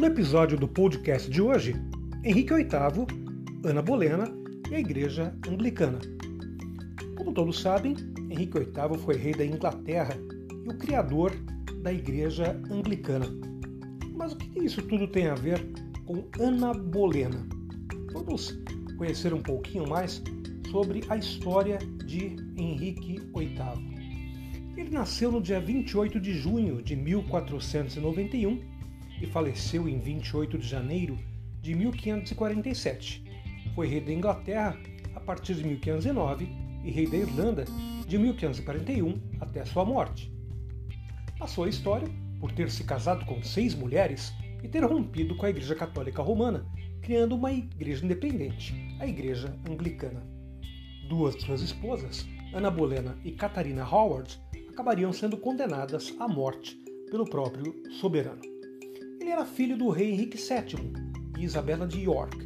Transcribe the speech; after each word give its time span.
No 0.00 0.06
episódio 0.06 0.56
do 0.56 0.66
podcast 0.66 1.30
de 1.30 1.42
hoje, 1.42 1.76
Henrique 2.24 2.54
VIII, 2.54 3.06
Ana 3.62 3.82
Bolena 3.82 4.32
e 4.70 4.74
a 4.74 4.80
Igreja 4.80 5.36
Anglicana. 5.46 5.98
Como 7.18 7.34
todos 7.34 7.60
sabem, 7.60 7.94
Henrique 8.30 8.60
VIII 8.60 8.98
foi 9.04 9.16
rei 9.18 9.34
da 9.34 9.44
Inglaterra 9.44 10.16
e 10.64 10.70
o 10.70 10.78
criador 10.78 11.32
da 11.82 11.92
Igreja 11.92 12.58
Anglicana. 12.70 13.26
Mas 14.14 14.32
o 14.32 14.38
que 14.38 14.60
isso 14.60 14.80
tudo 14.80 15.06
tem 15.06 15.26
a 15.26 15.34
ver 15.34 15.62
com 16.06 16.26
Ana 16.42 16.72
Bolena? 16.72 17.46
Vamos 18.14 18.58
conhecer 18.96 19.34
um 19.34 19.42
pouquinho 19.42 19.86
mais 19.86 20.22
sobre 20.70 21.02
a 21.10 21.18
história 21.18 21.76
de 22.06 22.36
Henrique 22.56 23.20
VIII. 23.36 24.72
Ele 24.78 24.88
nasceu 24.88 25.30
no 25.30 25.42
dia 25.42 25.60
28 25.60 26.18
de 26.18 26.32
junho 26.32 26.80
de 26.80 26.96
1491 26.96 28.79
e 29.20 29.26
faleceu 29.26 29.88
em 29.88 29.98
28 29.98 30.58
de 30.58 30.66
janeiro 30.66 31.18
de 31.60 31.74
1547. 31.74 33.22
Foi 33.74 33.86
rei 33.86 34.00
da 34.00 34.12
Inglaterra 34.12 34.76
a 35.14 35.20
partir 35.20 35.54
de 35.54 35.64
1509 35.64 36.48
e 36.84 36.90
rei 36.90 37.06
da 37.06 37.16
Irlanda 37.16 37.64
de 38.06 38.18
1541 38.18 39.20
até 39.40 39.64
sua 39.64 39.84
morte. 39.84 40.32
Passou 41.38 41.64
a 41.64 41.68
história 41.68 42.08
por 42.40 42.50
ter 42.52 42.70
se 42.70 42.84
casado 42.84 43.24
com 43.26 43.42
seis 43.42 43.74
mulheres 43.74 44.32
e 44.62 44.68
ter 44.68 44.84
rompido 44.84 45.36
com 45.36 45.46
a 45.46 45.50
Igreja 45.50 45.74
Católica 45.74 46.22
Romana, 46.22 46.66
criando 47.02 47.34
uma 47.34 47.52
igreja 47.52 48.04
independente, 48.04 48.74
a 48.98 49.06
Igreja 49.06 49.54
Anglicana. 49.68 50.22
Duas 51.08 51.34
de 51.36 51.42
suas 51.42 51.60
esposas, 51.60 52.26
Ana 52.52 52.70
Bolena 52.70 53.16
e 53.24 53.32
Catarina 53.32 53.84
Howard, 53.84 54.40
acabariam 54.68 55.12
sendo 55.12 55.36
condenadas 55.36 56.14
à 56.18 56.28
morte 56.28 56.76
pelo 57.10 57.28
próprio 57.28 57.74
soberano. 58.00 58.59
Ele 59.30 59.36
era 59.36 59.46
filho 59.46 59.78
do 59.78 59.90
rei 59.90 60.10
Henrique 60.10 60.36
VII 60.36 60.92
e 61.38 61.44
Isabela 61.44 61.86
de 61.86 62.00
York. 62.00 62.36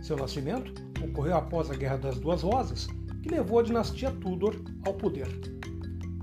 Seu 0.00 0.16
nascimento 0.16 0.72
ocorreu 1.02 1.34
após 1.34 1.68
a 1.68 1.74
Guerra 1.74 1.96
das 1.96 2.16
Duas 2.20 2.42
Rosas, 2.42 2.86
que 3.20 3.28
levou 3.28 3.58
a 3.58 3.64
dinastia 3.64 4.12
Tudor 4.12 4.54
ao 4.86 4.94
poder. 4.94 5.26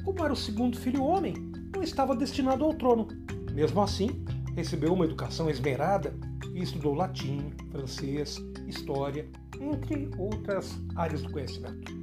Como 0.05 0.23
era 0.23 0.31
o 0.31 0.36
segundo 0.38 0.77
filho 0.77 1.03
homem, 1.03 1.33
não 1.75 1.83
estava 1.83 2.16
destinado 2.16 2.63
ao 2.63 2.73
trono. 2.73 3.09
Mesmo 3.52 3.81
assim, 3.81 4.23
recebeu 4.55 4.93
uma 4.93 5.03
educação 5.03 5.49
esmerada 5.49 6.16
e 6.53 6.63
estudou 6.63 6.93
latim, 6.93 7.52
francês, 7.69 8.41
história, 8.66 9.27
entre 9.59 10.09
outras 10.17 10.80
áreas 10.95 11.23
do 11.23 11.31
conhecimento. 11.33 11.93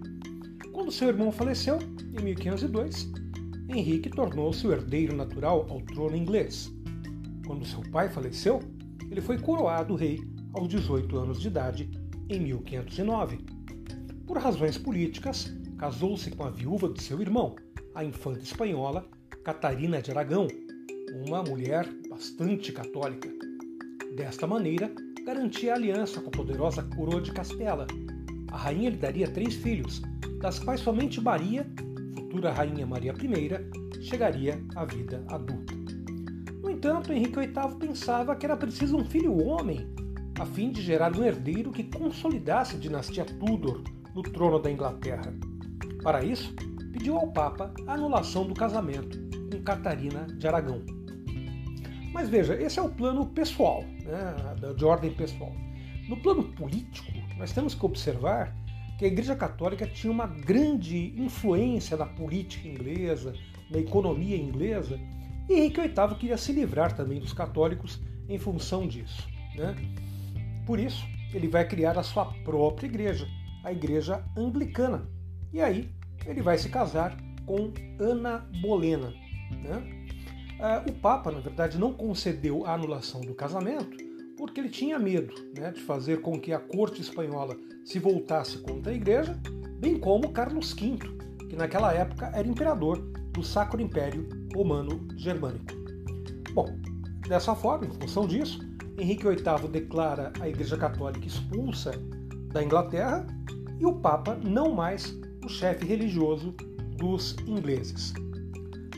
Quando 0.71 0.93
seu 0.93 1.09
irmão 1.09 1.33
faleceu, 1.33 1.79
em 2.13 2.23
1502, 2.23 3.11
Henrique 3.71 4.11
tornou-se 4.11 4.67
o 4.67 4.73
herdeiro 4.73 5.17
natural 5.17 5.67
ao 5.71 5.81
trono 5.81 6.15
inglês. 6.15 6.71
Quando 7.53 7.67
seu 7.67 7.83
pai 7.83 8.09
faleceu, 8.09 8.61
ele 9.11 9.21
foi 9.21 9.37
coroado 9.37 9.95
rei 9.95 10.19
aos 10.55 10.67
18 10.69 11.19
anos 11.19 11.39
de 11.39 11.49
idade 11.49 11.91
em 12.31 12.41
1509. 12.41 13.41
Por 14.27 14.39
razões 14.39 14.79
políticas, 14.79 15.53
casou-se 15.77 16.31
com 16.31 16.45
a 16.45 16.51
viúva 16.51 16.89
de 16.89 17.03
seu 17.03 17.21
irmão, 17.21 17.55
a 17.95 18.03
infanta 18.03 18.39
espanhola 18.39 19.07
Catarina 19.45 20.01
de 20.01 20.11
Aragão, 20.11 20.49
uma 21.27 21.43
mulher 21.43 21.87
bastante 22.09 22.73
católica. 22.73 23.29
Desta 24.17 24.47
maneira, 24.47 24.91
garantia 25.23 25.75
a 25.75 25.77
aliança 25.77 26.23
com 26.23 26.29
a 26.29 26.33
poderosa 26.33 26.83
coroa 26.97 27.21
de 27.21 27.33
Castela. 27.33 27.87
A 28.51 28.57
rainha 28.57 28.89
lhe 28.89 28.97
daria 28.97 29.31
três 29.31 29.57
filhos, 29.57 30.01
das 30.41 30.59
quais 30.59 30.81
somente 30.81 31.21
Maria, 31.21 31.71
futura 32.15 32.51
rainha 32.51 32.87
Maria 32.87 33.13
I, 33.13 34.03
chegaria 34.03 34.59
à 34.75 34.87
vida 34.87 35.23
adulta 35.29 35.82
entanto, 36.83 37.13
Henrique 37.13 37.39
VIII 37.39 37.77
pensava 37.79 38.35
que 38.35 38.45
era 38.45 38.57
preciso 38.57 38.97
um 38.97 39.05
filho 39.05 39.41
homem, 39.47 39.87
a 40.41 40.45
fim 40.45 40.73
de 40.73 40.83
gerar 40.83 41.17
um 41.17 41.23
herdeiro 41.23 41.71
que 41.71 41.85
consolidasse 41.85 42.75
a 42.75 42.79
dinastia 42.79 43.25
Tudor 43.25 43.85
no 44.13 44.21
trono 44.21 44.59
da 44.59 44.69
Inglaterra. 44.69 45.33
Para 46.03 46.25
isso, 46.25 46.53
pediu 46.93 47.17
ao 47.17 47.29
Papa 47.29 47.73
a 47.87 47.95
anulação 47.95 48.45
do 48.49 48.53
casamento 48.53 49.17
com 49.49 49.63
Catarina 49.63 50.27
de 50.27 50.49
Aragão. 50.49 50.83
Mas 52.13 52.29
veja, 52.29 52.61
esse 52.61 52.81
é 52.81 52.83
o 52.83 52.89
plano 52.89 53.27
pessoal, 53.27 53.85
né, 53.85 54.35
de 54.77 54.85
ordem 54.85 55.13
pessoal. 55.13 55.53
No 56.09 56.17
plano 56.17 56.43
político, 56.43 57.13
nós 57.39 57.53
temos 57.53 57.77
que 57.77 57.87
observar 57.87 58.57
que 58.99 59.05
a 59.05 59.09
Igreja 59.09 59.37
Católica 59.37 59.87
tinha 59.87 60.13
uma 60.13 60.27
grande 60.27 61.15
influência 61.17 61.97
na 61.97 62.07
política 62.07 62.67
inglesa, 62.67 63.35
na 63.71 63.79
economia 63.79 64.37
inglesa, 64.37 64.99
e 65.49 65.55
Henrique 65.55 65.81
VIII 65.81 66.17
queria 66.19 66.37
se 66.37 66.53
livrar 66.53 66.95
também 66.95 67.21
dos 67.21 67.33
católicos 67.33 68.01
em 68.29 68.39
função 68.39 68.87
disso. 68.87 69.29
Né? 69.55 69.75
Por 70.67 70.79
isso, 70.79 71.05
ele 71.35 71.49
vai 71.49 71.67
criar 71.67 71.99
a 71.99 72.03
sua 72.03 72.27
própria 72.45 72.87
igreja, 72.87 73.27
a 73.65 73.73
Igreja 73.73 74.25
Anglicana. 74.37 75.09
E 75.53 75.61
aí, 75.61 75.91
ele 76.27 76.43
vai 76.43 76.57
se 76.59 76.69
casar 76.69 77.17
com 77.45 77.73
Ana 77.99 78.49
Bolena. 78.61 79.13
Né? 79.51 80.07
Ah, 80.61 80.85
o 80.89 80.93
Papa, 80.93 81.31
na 81.31 81.41
verdade, 81.41 81.79
não 81.79 81.93
concedeu 81.93 82.65
a 82.65 82.75
anulação 82.75 83.21
do 83.21 83.35
casamento 83.35 84.13
porque 84.37 84.59
ele 84.59 84.71
tinha 84.71 84.99
medo 84.99 85.35
né, 85.57 85.71
de 85.71 85.81
fazer 85.81 86.21
com 86.21 86.41
que 86.41 86.53
a 86.53 86.59
corte 86.59 87.01
espanhola 87.01 87.57
se 87.85 87.99
voltasse 87.99 88.59
contra 88.59 88.93
a 88.93 88.95
igreja, 88.95 89.39
bem 89.79 89.99
como 89.99 90.33
Carlos 90.33 90.73
V, 90.73 90.99
que 91.49 91.55
naquela 91.55 91.93
época 91.93 92.31
era 92.35 92.49
imperador 92.49 92.99
do 93.33 93.43
Sacro 93.45 93.81
Império 93.81 94.29
Romano 94.55 95.07
Germânico. 95.17 95.73
Bom, 96.55 96.67
dessa 97.27 97.55
forma, 97.55 97.87
em 97.87 97.91
função 97.91 98.27
disso, 98.27 98.61
Henrique 98.99 99.25
VIII 99.25 99.69
declara 99.71 100.33
a 100.41 100.49
Igreja 100.49 100.77
Católica 100.77 101.27
expulsa 101.27 101.93
da 102.53 102.63
Inglaterra 102.63 103.27
e 103.79 103.87
o 103.87 103.95
Papa 103.95 104.39
não 104.45 104.75
mais 104.75 105.19
o 105.45 105.49
chefe 105.49 105.85
religioso 105.87 106.55
dos 106.97 107.37
ingleses. 107.47 108.13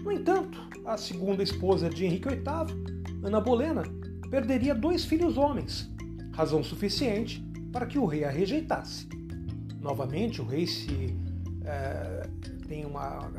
No 0.02 0.12
entanto, 0.12 0.60
a 0.84 0.96
segunda 0.96 1.42
esposa 1.42 1.88
de 1.88 2.04
Henrique 2.04 2.28
VIII, 2.28 3.22
Ana 3.22 3.40
Bolena, 3.40 3.82
perderia 4.30 4.74
dois 4.74 5.04
filhos 5.04 5.38
homens, 5.38 5.90
razão 6.32 6.62
suficiente 6.62 7.42
para 7.72 7.86
que 7.86 7.98
o 7.98 8.04
rei 8.04 8.24
a 8.24 8.30
rejeitasse. 8.30 9.08
Novamente, 9.80 10.42
o 10.42 10.44
rei 10.44 10.66
se 10.66 11.16
é, 11.64 12.28
tem 12.66 12.84
uma 12.84 13.30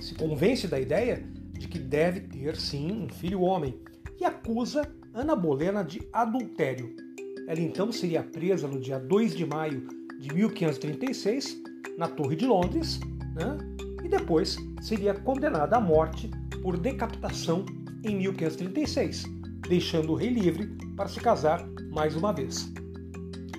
se 0.00 0.14
convence 0.14 0.66
da 0.66 0.80
ideia 0.80 1.24
de 1.62 1.68
que 1.68 1.78
deve 1.78 2.20
ter 2.20 2.56
sim 2.56 2.90
um 2.90 3.08
filho 3.08 3.40
homem 3.40 3.78
e 4.20 4.24
acusa 4.24 4.82
Ana 5.14 5.36
Bolena 5.36 5.84
de 5.84 6.02
adultério. 6.12 6.92
Ela 7.46 7.60
então 7.60 7.92
seria 7.92 8.20
presa 8.20 8.66
no 8.66 8.80
dia 8.80 8.98
2 8.98 9.36
de 9.36 9.46
maio 9.46 9.86
de 10.18 10.34
1536 10.34 11.62
na 11.96 12.08
Torre 12.08 12.34
de 12.34 12.46
Londres 12.46 12.98
né? 13.36 13.56
e 14.04 14.08
depois 14.08 14.56
seria 14.80 15.14
condenada 15.14 15.76
à 15.76 15.80
morte 15.80 16.28
por 16.62 16.76
decapitação 16.76 17.64
em 18.02 18.16
1536, 18.16 19.22
deixando 19.68 20.12
o 20.12 20.16
rei 20.16 20.30
livre 20.30 20.66
para 20.96 21.08
se 21.08 21.20
casar 21.20 21.64
mais 21.92 22.16
uma 22.16 22.32
vez. 22.32 22.72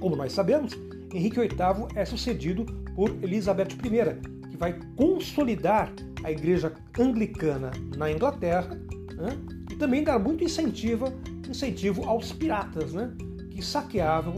Como 0.02 0.18
nós 0.18 0.34
sabemos, 0.34 0.74
Henrique 1.14 1.40
VIII 1.40 1.88
é 1.96 2.04
sucedido 2.04 2.66
por 2.96 3.10
Elizabeth 3.24 3.70
I, 3.82 4.33
que 4.54 4.58
vai 4.58 4.80
consolidar 4.96 5.92
a 6.24 6.32
igreja 6.32 6.72
anglicana 7.00 7.72
na 7.98 8.12
Inglaterra 8.12 8.80
né? 9.16 9.36
e 9.72 9.76
também 9.76 10.04
dar 10.04 10.20
muito 10.20 10.44
incentivo, 10.44 11.12
incentivo 11.50 12.08
aos 12.08 12.32
piratas, 12.32 12.94
né? 12.94 13.12
que 13.50 13.64
saqueavam, 13.64 14.36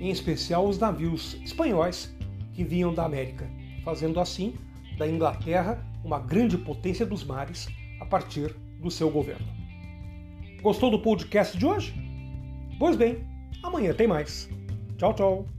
em 0.00 0.08
especial, 0.08 0.68
os 0.68 0.78
navios 0.78 1.34
espanhóis 1.42 2.14
que 2.52 2.62
vinham 2.62 2.94
da 2.94 3.04
América, 3.04 3.44
fazendo 3.84 4.20
assim 4.20 4.54
da 4.96 5.08
Inglaterra 5.08 5.84
uma 6.04 6.20
grande 6.20 6.56
potência 6.56 7.04
dos 7.04 7.24
mares 7.24 7.66
a 8.00 8.06
partir 8.06 8.54
do 8.80 8.90
seu 8.90 9.10
governo. 9.10 9.46
Gostou 10.62 10.92
do 10.92 11.00
podcast 11.00 11.58
de 11.58 11.66
hoje? 11.66 11.92
Pois 12.78 12.94
bem, 12.94 13.26
amanhã 13.64 13.92
tem 13.92 14.06
mais. 14.06 14.48
Tchau, 14.96 15.12
tchau. 15.12 15.55